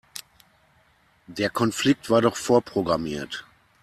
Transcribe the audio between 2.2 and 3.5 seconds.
doch vorprogrammiert.